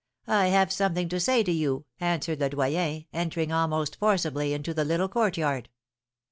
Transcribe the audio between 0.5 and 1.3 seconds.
something to